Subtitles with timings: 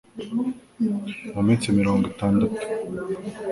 [1.33, 2.57] mu minsi mirongo itandatu